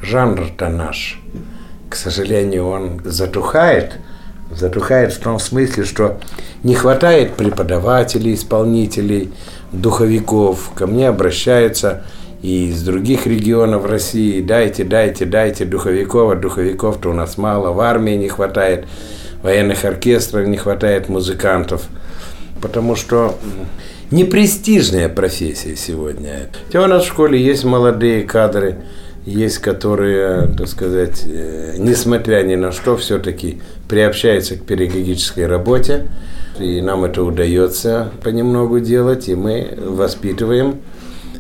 Жанр-то 0.03 0.69
наш, 0.69 1.21
к 1.89 1.97
сожалению, 1.97 2.69
он 2.69 3.01
затухает– 3.05 3.99
Затухает 4.51 5.13
в 5.13 5.19
том 5.19 5.39
смысле, 5.39 5.85
что 5.85 6.19
не 6.63 6.75
хватает 6.75 7.35
преподавателей, 7.35 8.35
исполнителей, 8.35 9.31
духовиков. 9.73 10.71
Ко 10.75 10.87
мне 10.87 11.09
обращаются 11.09 12.05
и 12.43 12.69
из 12.69 12.83
других 12.83 13.27
регионов 13.27 13.85
России. 13.85 14.41
Дайте, 14.41 14.85
дайте, 14.85 15.27
дайте 15.27 15.65
духовиков. 15.65 16.33
А 16.33 16.35
духовиков-то 16.35 17.11
у 17.11 17.13
нас 17.13 17.37
мало. 17.37 17.73
В 17.73 17.81
армии 17.81 18.15
не 18.15 18.29
хватает, 18.29 18.87
военных 19.43 19.85
оркестров 19.85 20.47
не 20.47 20.57
хватает 20.57 21.09
музыкантов. 21.09 21.83
Потому 22.63 22.97
что 22.97 23.37
непрестижная 24.11 25.09
профессия 25.09 25.77
сегодня. 25.77 26.49
Хотя 26.67 26.83
у 26.83 26.87
нас 26.87 27.05
в 27.05 27.09
школе 27.09 27.41
есть 27.41 27.65
молодые 27.65 28.23
кадры, 28.23 28.79
есть, 29.29 29.59
которые, 29.59 30.49
так 30.57 30.69
сказать, 30.69 31.25
э, 31.27 31.75
несмотря 31.79 32.43
ни 32.43 32.55
на 32.55 32.73
что, 32.73 32.97
все-таки 32.97 33.61
приобщаются 33.89 34.57
к 34.57 34.63
педагогической 34.65 35.47
работе. 35.47 36.09
И 36.59 36.81
нам 36.81 37.05
это 37.05 37.23
удается 37.23 38.11
понемногу 38.23 38.81
делать, 38.81 39.29
и 39.29 39.35
мы 39.35 39.75
воспитываем, 39.77 40.81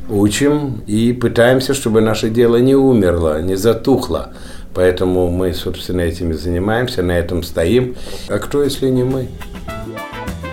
учим 0.08 0.82
и 0.86 1.12
пытаемся, 1.12 1.74
чтобы 1.74 2.00
наше 2.00 2.30
дело 2.30 2.56
не 2.56 2.74
умерло, 2.74 3.40
не 3.42 3.56
затухло. 3.56 4.32
Поэтому 4.74 5.28
мы, 5.30 5.54
собственно, 5.54 6.02
этим 6.02 6.30
и 6.30 6.34
занимаемся, 6.34 7.02
на 7.02 7.12
этом 7.12 7.42
стоим. 7.42 7.96
А 8.28 8.38
кто, 8.38 8.62
если 8.62 8.88
не 8.90 9.02
мы? 9.02 9.28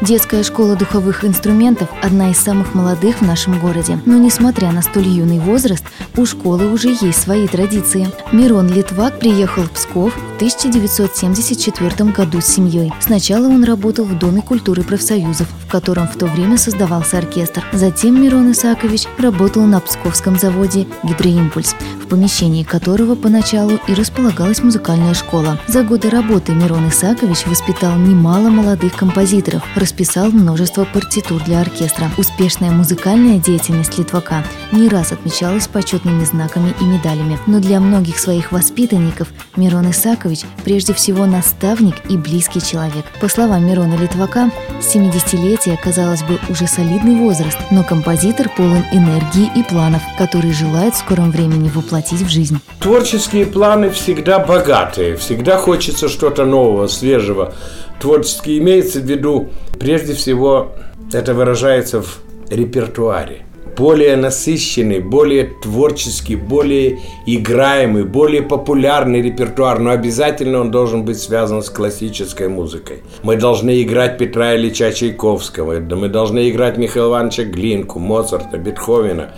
Детская 0.02 0.44
школа 0.44 0.75
духовых 0.75 1.24
инструментов– 1.24 1.88
одна 2.02 2.32
из 2.32 2.38
самых 2.38 2.75
молодых 2.75 3.22
в 3.22 3.22
нашем 3.22 3.60
городе. 3.60 3.98
Но 4.06 4.18
несмотря 4.18 4.72
на 4.72 4.82
столь 4.82 5.08
юный 5.08 5.40
возраст, 5.40 5.86
у 6.18 6.25
школы 6.25 6.72
уже 6.72 6.90
есть 6.90 7.22
свои 7.22 7.48
традиции. 7.48 8.10
Мирон 8.34 8.68
Литвак 8.68 9.20
приехал 9.20 9.64
в 9.64 9.72
Псков 9.72 10.14
в 10.14 10.36
1974 10.36 12.12
году 12.12 12.42
с 12.42 12.46
семьей. 12.46 12.94
Сначала 13.00 13.48
он 13.48 13.64
работал 13.64 14.04
в 14.06 14.20
Доме 14.20 14.42
культуры 14.42 14.84
профсоюзов, 14.84 15.48
в 15.66 15.72
котором 15.72 16.08
в 16.08 16.18
то 16.18 16.25
время 16.25 16.58
создавался 16.58 17.18
оркестр. 17.18 17.64
Затем 17.72 18.22
Мирон 18.22 18.52
Исакович 18.52 19.06
работал 19.18 19.64
на 19.64 19.80
Псковском 19.80 20.38
заводе 20.38 20.88
«Гидроимпульс», 21.04 21.74
помещении 22.06 22.64
которого 22.64 23.16
поначалу 23.16 23.80
и 23.88 23.94
располагалась 23.94 24.64
музыкальная 24.64 25.14
школа. 25.14 25.60
За 25.68 25.84
годы 25.84 26.10
работы 26.10 26.54
Мирон 26.54 26.90
Исакович 26.90 27.48
воспитал 27.48 27.96
немало 27.98 28.50
молодых 28.50 28.96
композиторов, 28.96 29.64
расписал 29.76 30.32
множество 30.32 30.86
партитур 30.86 31.44
для 31.44 31.62
оркестра. 31.62 32.12
Успешная 32.18 32.72
музыкальная 32.72 33.40
деятельность 33.40 33.98
Литвака 33.98 34.44
не 34.72 34.88
раз 34.88 35.12
отмечалась 35.12 35.68
почетными 35.68 36.24
знаками 36.24 36.74
и 36.80 36.84
медалями. 36.84 37.40
Но 37.48 37.60
для 37.60 37.80
многих 37.80 38.20
своих 38.20 38.52
воспитанников 38.52 39.28
Мирон 39.56 39.90
Исакович 39.92 40.42
прежде 40.64 40.94
всего 40.94 41.26
наставник 41.26 41.96
и 42.10 42.18
близкий 42.18 42.62
человек. 42.62 43.06
По 43.20 43.28
словам 43.28 43.66
Мирона 43.66 43.96
Литвака, 43.96 44.52
70-летие, 44.80 45.78
казалось 45.84 46.24
бы, 46.24 46.40
уже 46.50 46.68
солидный 46.68 47.16
возраст, 47.16 47.58
но 47.72 47.84
композитор 47.84 48.50
полон 48.56 48.84
энергии 48.92 49.50
и 49.56 49.64
планов, 49.64 50.02
которые 50.18 50.54
желает 50.54 50.94
в 50.94 51.00
скором 51.00 51.32
времени 51.32 51.70
воплотить 51.70 51.95
в 52.04 52.30
жизнь. 52.30 52.60
Творческие 52.80 53.46
планы 53.46 53.90
всегда 53.90 54.40
богатые, 54.40 55.16
всегда 55.16 55.58
хочется 55.58 56.10
что-то 56.10 56.46
нового, 56.46 56.88
свежего. 56.88 57.54
Творчески 58.00 58.58
имеется 58.60 59.00
в 59.00 59.06
виду, 59.06 59.50
прежде 59.80 60.14
всего, 60.14 60.74
это 61.12 61.34
выражается 61.34 62.02
в 62.02 62.20
репертуаре. 62.50 63.42
Более 63.78 64.16
насыщенный, 64.16 65.00
более 65.00 65.52
творческий, 65.62 66.38
более 66.38 67.00
играемый, 67.25 68.06
более 68.06 68.42
популярный 68.42 69.22
репертуар, 69.22 69.80
но 69.80 69.90
обязательно 69.90 70.62
он 70.62 70.72
должен 70.72 71.04
быть 71.04 71.20
связан 71.20 71.62
с 71.62 71.70
классической 71.70 72.48
музыкой. 72.48 73.04
Мы 73.24 73.36
должны 73.36 73.82
играть 73.82 74.18
Петра 74.18 74.56
Ильича 74.56 74.94
Чайковского, 74.94 75.80
мы 75.80 76.08
должны 76.08 76.50
играть 76.50 76.78
Михаила 76.78 77.10
Ивановича 77.10 77.44
Глинку, 77.44 78.00
Моцарта, 78.00 78.58
Бетховена. 78.58 79.32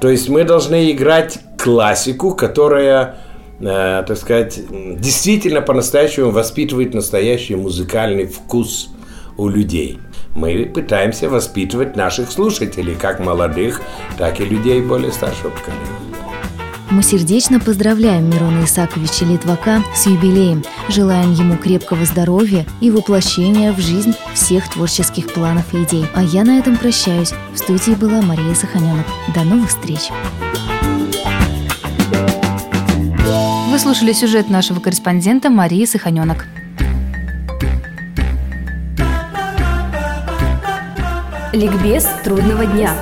То 0.00 0.08
есть 0.08 0.28
мы 0.28 0.44
должны 0.44 0.92
играть 0.92 1.38
классику, 1.56 2.34
которая 2.34 3.18
Э, 3.60 4.04
так 4.06 4.16
сказать, 4.16 4.60
действительно 4.70 5.60
по-настоящему 5.62 6.30
воспитывает 6.30 6.94
настоящий 6.94 7.56
музыкальный 7.56 8.26
вкус 8.26 8.90
у 9.36 9.48
людей. 9.48 9.98
Мы 10.36 10.64
пытаемся 10.66 11.28
воспитывать 11.28 11.96
наших 11.96 12.30
слушателей, 12.30 12.94
как 12.94 13.18
молодых, 13.18 13.80
так 14.16 14.40
и 14.40 14.44
людей 14.44 14.80
более 14.80 15.10
старшего 15.10 15.50
поколения. 15.50 16.07
Мы 16.90 17.02
сердечно 17.02 17.60
поздравляем 17.60 18.30
Мирона 18.30 18.64
Исаковича 18.64 19.26
Литвака 19.26 19.84
с 19.94 20.06
юбилеем, 20.06 20.64
желаем 20.88 21.32
ему 21.34 21.58
крепкого 21.58 22.06
здоровья 22.06 22.64
и 22.80 22.90
воплощения 22.90 23.72
в 23.72 23.78
жизнь 23.78 24.14
всех 24.32 24.68
творческих 24.70 25.32
планов 25.32 25.74
и 25.74 25.82
идей. 25.82 26.06
А 26.14 26.22
я 26.22 26.44
на 26.44 26.58
этом 26.58 26.76
прощаюсь. 26.76 27.34
В 27.52 27.58
студии 27.58 27.92
была 27.92 28.22
Мария 28.22 28.54
Саханенок. 28.54 29.06
До 29.34 29.42
новых 29.44 29.68
встреч! 29.68 30.10
Вы 33.70 33.78
слушали 33.78 34.14
сюжет 34.14 34.48
нашего 34.48 34.80
корреспондента 34.80 35.50
Марии 35.50 35.84
Саханенок. 35.84 36.46
Ликбез 41.52 42.06
трудного 42.24 42.64
дня. 42.64 42.94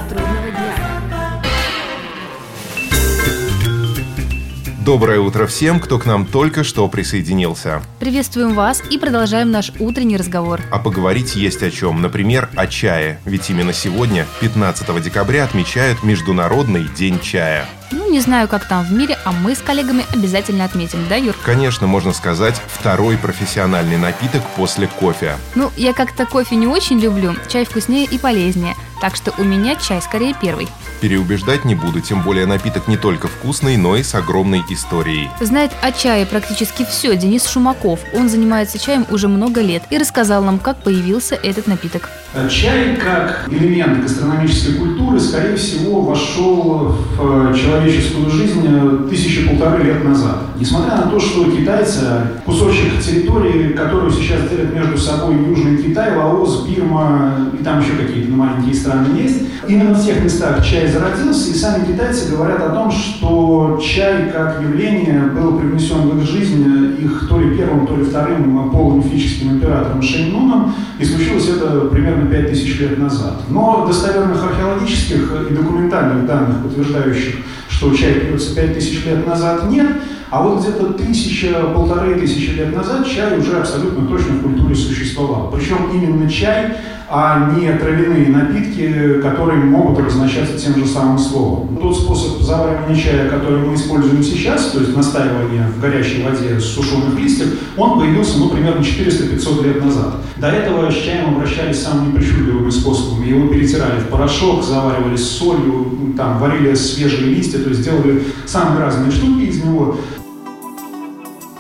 Доброе 4.87 5.19
утро 5.19 5.49
всем, 5.49 5.81
кто 5.81 5.99
к 5.99 6.07
нам 6.07 6.25
только 6.25 6.63
что 6.63 6.87
присоединился. 6.87 7.83
Приветствуем 7.99 8.55
вас 8.55 8.81
и 8.89 8.99
продолжаем 8.99 9.51
наш 9.51 9.73
утренний 9.81 10.17
разговор. 10.17 10.61
А 10.71 10.79
поговорить 10.79 11.35
есть 11.35 11.61
о 11.65 11.73
чем. 11.73 12.01
Например, 12.01 12.49
о 12.55 12.69
чае. 12.69 13.19
Ведь 13.25 13.51
именно 13.51 13.73
сегодня, 13.73 14.27
15 14.41 15.03
декабря, 15.03 15.43
отмечают 15.43 16.05
Международный 16.05 16.85
день 16.97 17.19
чая. 17.19 17.67
Ну, 17.91 18.09
не 18.09 18.21
знаю, 18.21 18.47
как 18.47 18.69
там 18.69 18.85
в 18.85 18.93
мире, 18.93 19.19
а 19.25 19.33
мы 19.33 19.57
с 19.57 19.59
коллегами 19.59 20.05
обязательно 20.15 20.65
отметим, 20.65 21.01
да, 21.09 21.17
Юр? 21.17 21.35
Конечно, 21.45 21.89
можно 21.89 22.13
сказать, 22.13 22.63
второй 22.69 23.17
профессиональный 23.17 23.97
напиток 23.97 24.43
после 24.57 24.87
кофе. 24.87 25.37
Ну, 25.57 25.73
я 25.77 25.95
как-то 25.95 26.27
кофе 26.27 26.55
не 26.55 26.69
очень 26.69 27.01
люблю, 27.01 27.35
чай 27.49 27.65
вкуснее 27.65 28.05
и 28.05 28.19
полезнее. 28.19 28.77
Так 29.07 29.15
что 29.15 29.33
у 29.39 29.45
меня 29.45 29.77
чай 29.77 30.03
скорее 30.03 30.35
первый. 30.35 30.67
Переубеждать 31.01 31.65
не 31.65 31.77
буду, 31.77 32.01
тем 32.01 32.23
более 32.23 32.45
напиток 32.45 32.89
не 32.89 32.97
только 32.97 33.29
вкусный, 33.29 33.77
но 33.77 33.95
и 33.95 34.03
с 34.03 34.17
огромной 34.17 34.63
историей. 34.69 35.31
Знает 35.41 35.71
о 35.81 35.93
чае 35.93 36.27
практически 36.27 36.85
все 36.85 37.17
Денис 37.17 37.47
Шумаков. 37.47 38.01
Он 38.13 38.29
занимается 38.29 38.81
чаем 38.81 39.07
уже 39.09 39.29
много 39.29 39.61
лет 39.61 39.85
и 39.91 39.99
рассказал 39.99 40.43
нам, 40.43 40.59
как 40.59 40.79
появился 40.79 41.37
этот 41.37 41.69
напиток. 41.69 42.11
Чай 42.51 42.97
как 42.97 43.49
элемент 43.49 44.03
гастрономической 44.03 44.75
культуры, 44.75 45.21
скорее 45.21 45.57
всего, 45.57 46.01
вошел 46.01 46.97
в 47.17 47.57
человеческую 47.57 48.29
жизнь 48.29 49.09
тысячи 49.09 49.49
полторы 49.49 49.85
лет 49.85 50.05
назад. 50.05 50.39
Несмотря 50.59 50.97
на 50.97 51.03
то, 51.03 51.21
что 51.21 51.51
китайцы, 51.51 52.01
кусочек 52.45 53.01
территории, 53.01 53.73
которую 53.73 54.11
сейчас 54.11 54.49
делят 54.51 54.75
между 54.75 54.99
собой 54.99 55.37
Южный 55.37 55.81
Китай, 55.81 56.17
Лаос, 56.17 56.67
Бирма 56.67 57.51
и 57.59 57.63
там 57.63 57.81
еще 57.81 57.93
какие-то 57.93 58.33
маленькие 58.33 58.75
страны 58.75 58.96
есть, 59.05 59.43
именно 59.69 59.95
в 59.95 60.05
тех 60.05 60.23
местах 60.23 60.65
чай 60.65 60.87
зародился, 60.87 61.51
и 61.51 61.55
сами 61.55 61.85
китайцы 61.87 62.31
говорят 62.31 62.61
о 62.63 62.71
том, 62.71 62.91
что 62.91 63.81
чай 63.83 64.31
как 64.33 64.63
явление 64.63 65.21
был 65.21 65.59
привнесен 65.59 66.09
в 66.09 66.19
их 66.19 66.29
жизнь 66.29 66.65
их 66.99 67.29
то 67.29 67.41
ли 67.41 67.57
первым, 67.57 67.87
то 67.87 67.97
ли 67.97 68.05
вторым 68.05 68.71
полумифическим 68.71 69.53
императором 69.53 70.03
Шэньнуном, 70.03 70.75
и 70.99 71.05
случилось 71.05 71.49
это 71.49 71.87
примерно 71.87 72.31
5000 72.31 72.81
лет 72.81 72.99
назад. 72.99 73.43
Но 73.49 73.87
достоверных 73.87 74.43
археологических 74.43 75.33
и 75.51 75.55
документальных 75.55 76.27
данных, 76.27 76.63
подтверждающих, 76.63 77.37
что 77.69 77.95
чай 77.95 78.15
пьется 78.15 78.55
5000 78.55 79.07
лет 79.07 79.27
назад, 79.27 79.71
нет. 79.71 79.87
А 80.29 80.43
вот 80.43 80.61
где-то 80.61 80.95
тысяча, 80.95 81.53
полторы 81.75 82.19
тысячи 82.19 82.51
лет 82.51 82.75
назад 82.75 83.07
чай 83.07 83.39
уже 83.39 83.59
абсолютно 83.59 84.07
точно 84.07 84.35
в 84.35 84.43
культуре 84.43 84.75
существовал. 84.75 85.53
Причем 85.55 85.91
именно 85.95 86.29
чай 86.29 86.77
а 87.09 87.53
не 87.55 87.73
травяные 87.73 88.29
напитки, 88.29 89.21
которые 89.23 89.63
могут 89.63 90.01
обозначаться 90.01 90.59
тем 90.59 90.77
же 90.77 90.87
самым 90.87 91.19
словом. 91.19 91.77
Тот 91.77 91.97
способ 91.97 92.43
заваривания 92.43 92.97
чая, 92.97 93.29
который 93.29 93.61
мы 93.61 93.75
используем 93.75 94.23
сейчас, 94.23 94.71
то 94.71 94.81
есть 94.81 94.97
настаивание 94.97 95.69
в 95.69 95.81
горячей 95.81 96.25
воде 96.25 96.59
с 96.59 96.65
сушеных 96.65 97.19
листьев, 97.19 97.59
он 97.77 97.99
появился 97.99 98.39
ну, 98.39 98.49
примерно 98.49 98.81
400-500 98.81 99.65
лет 99.65 99.85
назад. 99.85 100.17
До 100.37 100.49
этого 100.49 100.91
с 100.91 100.95
чаем 100.95 101.37
обращались 101.37 101.83
самыми 101.83 102.17
причудливыми 102.17 102.71
способами. 102.71 103.29
Его 103.29 103.47
перетирали 103.49 104.01
в 104.01 104.09
порошок, 104.09 104.65
заваривали 104.65 105.17
с 105.17 105.29
солью, 105.29 106.15
там, 106.17 106.39
варили 106.39 106.75
свежие 106.75 107.35
листья, 107.35 107.59
то 107.59 107.71
есть 107.71 107.83
делали 107.83 108.25
самые 108.47 108.81
разные 108.81 109.13
штуки 109.13 109.45
из 109.45 109.63
него. 109.63 109.97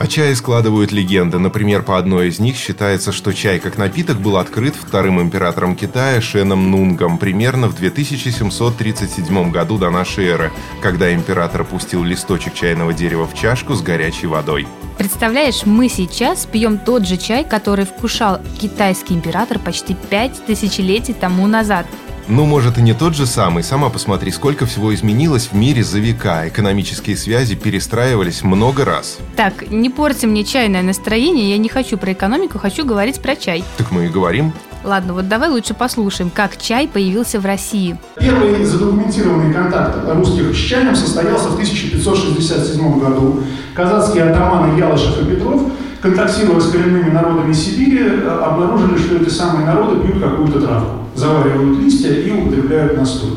О 0.06 0.08
чае 0.08 0.36
складывают 0.36 0.92
легенды. 0.92 1.40
Например, 1.40 1.82
по 1.82 1.98
одной 1.98 2.28
из 2.28 2.38
них 2.38 2.56
считается, 2.56 3.10
что 3.10 3.32
чай 3.32 3.58
как 3.58 3.76
напиток 3.76 4.20
был 4.20 4.36
открыт 4.36 4.76
вторым 4.76 5.20
императором 5.20 5.74
Китая 5.74 6.20
Шеном 6.20 6.70
Нунгом 6.70 7.18
примерно 7.18 7.66
в 7.66 7.74
2737 7.74 9.50
году 9.50 9.78
до 9.78 9.90
нашей 9.90 10.26
эры, 10.26 10.52
когда 10.80 11.12
император 11.12 11.64
пустил 11.64 12.04
листочек 12.04 12.54
чайного 12.54 12.94
дерева 12.94 13.26
в 13.26 13.34
чашку 13.34 13.74
с 13.74 13.82
горячей 13.82 14.28
водой. 14.28 14.68
Представляешь, 14.96 15.66
мы 15.66 15.88
сейчас 15.88 16.46
пьем 16.46 16.78
тот 16.78 17.04
же 17.04 17.16
чай, 17.16 17.42
который 17.42 17.84
вкушал 17.84 18.38
китайский 18.60 19.12
император 19.14 19.58
почти 19.58 19.94
пять 20.08 20.46
тысячелетий 20.46 21.14
тому 21.14 21.48
назад. 21.48 21.84
Ну, 22.28 22.44
может, 22.44 22.76
и 22.76 22.82
не 22.82 22.92
тот 22.92 23.14
же 23.14 23.24
самый. 23.24 23.62
Сама 23.62 23.88
посмотри, 23.88 24.32
сколько 24.32 24.66
всего 24.66 24.92
изменилось 24.92 25.50
в 25.52 25.54
мире 25.54 25.84
за 25.84 26.00
века. 26.00 26.48
Экономические 26.48 27.16
связи 27.16 27.54
перестраивались 27.54 28.42
много 28.42 28.84
раз. 28.84 29.18
Так, 29.36 29.70
не 29.70 29.90
порти 29.90 30.26
мне 30.26 30.42
чайное 30.42 30.82
настроение. 30.82 31.50
Я 31.50 31.58
не 31.58 31.68
хочу 31.68 31.96
про 31.96 32.12
экономику, 32.12 32.58
хочу 32.58 32.84
говорить 32.84 33.20
про 33.20 33.36
чай. 33.36 33.62
Так 33.76 33.92
мы 33.92 34.06
и 34.06 34.08
говорим. 34.08 34.52
Ладно, 34.82 35.14
вот 35.14 35.28
давай 35.28 35.50
лучше 35.50 35.74
послушаем, 35.74 36.30
как 36.30 36.56
чай 36.56 36.88
появился 36.88 37.38
в 37.38 37.46
России. 37.46 37.96
Первый 38.18 38.64
задокументированный 38.64 39.54
контакт 39.54 39.96
русских 40.08 40.52
с 40.52 40.58
чаем 40.58 40.96
состоялся 40.96 41.48
в 41.48 41.54
1567 41.54 42.98
году. 42.98 43.44
Казацкие 43.74 44.24
атаманы 44.24 44.78
Ялышев 44.78 45.22
и 45.22 45.24
Петров 45.26 45.62
контактируя 46.06 46.60
с 46.60 46.70
коренными 46.70 47.10
народами 47.10 47.52
Сибири, 47.52 48.00
обнаружили, 48.40 48.96
что 48.96 49.16
эти 49.16 49.28
самые 49.28 49.66
народы 49.66 50.00
пьют 50.00 50.22
какую-то 50.22 50.60
травку 50.60 51.06
заваривают 51.16 51.78
листья 51.78 52.12
и 52.12 52.30
употребляют 52.30 52.96
настой. 52.96 53.30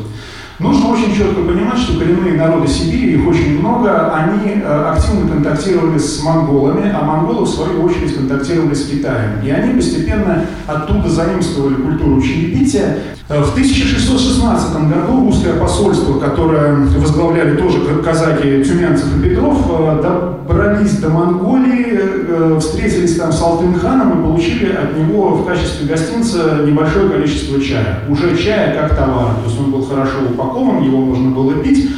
Нужно 0.60 0.90
очень 0.90 1.14
четко 1.16 1.40
понимать, 1.40 1.78
что 1.78 1.98
коренные 1.98 2.34
народы 2.34 2.68
Сибири, 2.68 3.14
их 3.14 3.26
очень 3.26 3.60
много, 3.60 4.12
они 4.14 4.60
э, 4.62 4.90
активно 4.92 5.26
контактировали 5.26 5.96
с 5.96 6.22
монголами, 6.22 6.94
а 6.94 7.02
монголы, 7.02 7.46
в 7.46 7.48
свою 7.48 7.82
очередь, 7.82 8.14
контактировали 8.14 8.74
с 8.74 8.84
Китаем. 8.84 9.40
И 9.42 9.48
они 9.48 9.72
постепенно 9.72 10.44
оттуда 10.66 11.08
заимствовали 11.08 11.76
культуру 11.76 12.20
чаепития. 12.20 12.98
Э, 13.30 13.42
в 13.42 13.52
1616 13.52 14.74
году 14.74 15.24
русское 15.24 15.54
посольство, 15.54 16.18
которое 16.20 16.74
возглавляли 16.74 17.56
тоже 17.56 17.80
казаки 18.04 18.62
Тюменцев 18.62 19.16
и 19.16 19.22
Петров, 19.30 19.64
э, 19.66 20.02
добрались 20.46 20.98
до 20.98 21.08
Монголии, 21.08 22.58
встретились 22.60 23.16
там 23.16 23.32
с 23.32 23.40
Алтын-ханом 23.40 24.20
и 24.20 24.22
получили 24.22 24.72
от 24.72 24.96
него 24.96 25.30
в 25.30 25.46
качестве 25.46 25.88
гостинца 25.88 26.60
небольшое 26.66 27.08
количество 27.08 27.58
чая. 27.60 28.00
Уже 28.08 28.36
чая 28.36 28.74
как 28.74 28.96
товар, 28.96 29.36
то 29.42 29.48
есть 29.48 29.58
он 29.58 29.70
был 29.70 29.82
хорошо 29.82 30.18
упакован 30.30 30.49
упакован, 30.50 30.82
его 30.82 30.98
можно 30.98 31.30
было 31.30 31.54
пить. 31.54 31.90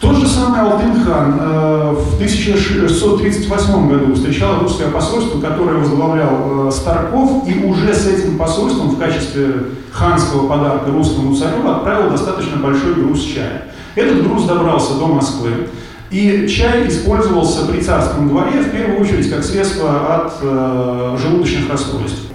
Тот 0.00 0.16
же 0.16 0.28
самый 0.28 0.60
Алтын-хан 0.60 1.38
э, 1.40 1.92
в 1.92 2.14
1638 2.14 3.88
году 3.88 4.14
встречал 4.14 4.60
русское 4.60 4.88
посольство, 4.88 5.40
которое 5.40 5.78
возглавлял 5.78 6.68
э, 6.68 6.70
Старков, 6.70 7.48
и 7.48 7.64
уже 7.64 7.92
с 7.92 8.06
этим 8.06 8.38
посольством 8.38 8.90
в 8.90 8.98
качестве 8.98 9.46
ханского 9.90 10.46
подарка 10.48 10.92
русскому 10.92 11.34
царю 11.34 11.68
отправил 11.68 12.10
достаточно 12.10 12.58
большой 12.58 12.94
груз 12.94 13.22
чая. 13.22 13.64
Этот 13.96 14.22
груз 14.22 14.44
добрался 14.44 14.94
до 14.94 15.06
Москвы, 15.06 15.68
и 16.12 16.46
чай 16.46 16.86
использовался 16.86 17.66
при 17.66 17.80
царском 17.80 18.28
дворе 18.28 18.60
в 18.60 18.70
первую 18.70 19.00
очередь 19.00 19.28
как 19.28 19.42
средство 19.42 20.14
от 20.14 20.34
э, 20.40 21.16
желудочных 21.20 21.68
расстройств. 21.68 22.27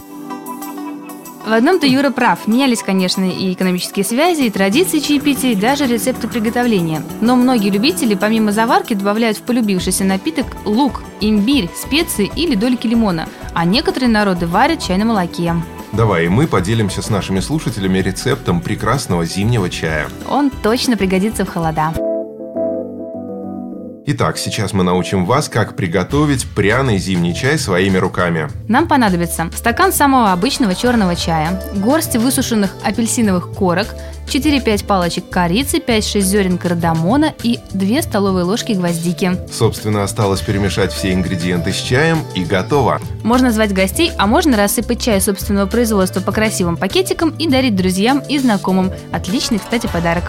В 1.46 1.52
одном-то 1.52 1.86
Юра 1.86 2.10
прав. 2.10 2.48
Менялись, 2.48 2.84
конечно, 2.84 3.30
и 3.30 3.52
экономические 3.54 4.06
связи, 4.06 4.44
и 4.44 4.50
традиции 4.50 5.00
чаепития, 5.00 5.52
и 5.52 5.56
даже 5.56 5.86
рецепты 5.86 6.30
приготовления. 6.30 7.04
Но 7.20 7.36
многие 7.36 7.70
любители 7.70 8.16
помимо 8.16 8.54
заварки 8.54 8.94
добавляют 8.94 9.38
в 9.38 9.42
полюбившийся 9.42 10.06
напиток 10.06 10.48
лук, 10.64 11.04
имбирь, 11.20 11.70
специи 11.76 12.32
или 12.36 12.56
дольки 12.56 12.88
лимона. 12.88 13.28
А 13.54 13.66
некоторые 13.66 14.10
народы 14.10 14.48
варят 14.48 14.82
чай 14.82 14.98
на 14.98 15.06
молоке. 15.06 15.54
Давай, 15.92 16.26
и 16.26 16.30
мы 16.30 16.48
поделимся 16.48 17.02
с 17.02 17.10
нашими 17.10 17.40
слушателями 17.40 18.00
рецептом 18.00 18.62
прекрасного 18.62 19.26
зимнего 19.26 19.70
чая. 19.70 20.08
Он 20.30 20.50
точно 20.50 20.98
пригодится 20.98 21.46
в 21.46 21.50
холода. 21.50 21.94
Итак, 24.06 24.38
сейчас 24.38 24.74
мы 24.74 24.84
научим 24.84 25.26
вас, 25.26 25.48
как 25.48 25.78
приготовить 25.78 26.46
пряный 26.54 26.98
зимний 26.98 27.34
чай 27.34 27.58
своими 27.58 27.98
руками. 27.98 28.50
Нам 28.68 28.90
понадобится 28.90 29.50
стакан 29.56 29.94
самого 29.94 30.34
обычного 30.34 30.76
черного 30.76 31.16
чая, 31.16 31.64
горсть 31.76 32.18
высушенных 32.18 32.76
апельсиновых 32.84 33.54
корок, 33.54 33.88
4-5 34.28 34.86
палочек 34.86 35.30
корицы, 35.30 35.78
5-6 35.78 36.20
зерен 36.20 36.58
кардамона 36.58 37.34
и 37.44 37.60
2 37.72 38.02
столовые 38.02 38.44
ложки 38.44 38.74
гвоздики. 38.74 39.38
Собственно, 39.50 40.04
осталось 40.04 40.42
перемешать 40.42 40.92
все 40.92 41.14
ингредиенты 41.14 41.72
с 41.72 41.78
чаем 41.78 42.24
и 42.36 42.44
готово. 42.44 43.00
Можно 43.24 43.54
звать 43.54 43.74
гостей, 43.74 44.12
а 44.18 44.28
можно 44.28 44.58
рассыпать 44.58 45.02
чай 45.02 45.22
собственного 45.22 45.66
производства 45.66 46.20
по 46.20 46.34
красивым 46.34 46.76
пакетикам 46.76 47.30
и 47.40 47.48
дарить 47.48 47.78
друзьям 47.78 48.22
и 48.28 48.38
знакомым. 48.38 48.92
Отличный, 49.14 49.60
кстати, 49.60 49.88
подарок. 49.88 50.26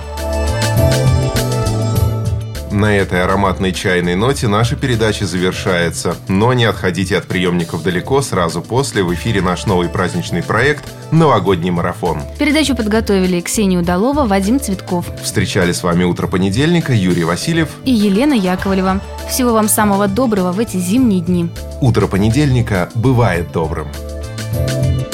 На 2.75 2.97
этой 2.97 3.23
ароматной 3.23 3.73
чайной 3.73 4.17
ноте 4.17 4.49
наша 4.49 4.75
передача 4.75 5.27
завершается. 5.27 6.17
Но 6.27 6.53
не 6.55 6.65
отходите 6.65 7.17
от 7.17 7.29
приемников 7.29 7.85
далеко, 7.85 8.21
сразу 8.21 8.63
после 8.63 9.05
в 9.05 9.15
эфире 9.15 9.43
наш 9.43 9.67
новый 9.67 9.89
праздничный 9.89 10.43
проект 10.43 10.85
«Новогодний 11.13 11.71
марафон». 11.71 12.23
Передачу 12.37 12.75
подготовили 12.75 13.41
Ксения 13.41 13.79
Удалова, 13.79 14.27
Вадим 14.27 14.59
Цветков. 14.59 15.07
Встречали 15.23 15.71
с 15.71 15.85
вами 15.85 16.03
утро 16.03 16.27
понедельника 16.27 16.93
Юрий 16.93 17.23
Васильев 17.23 17.69
и 17.85 17.93
Елена 17.93 18.35
Яковлева. 18.35 19.01
Всего 19.31 19.53
вам 19.53 19.69
самого 19.69 20.09
доброго 20.09 20.51
в 20.51 20.59
эти 20.59 20.77
зимние 20.77 21.21
дни. 21.21 21.51
Утро 21.81 22.09
понедельника 22.09 22.91
бывает 22.97 23.53
добрым. 23.53 23.87
thank 24.55 25.05
you 25.05 25.14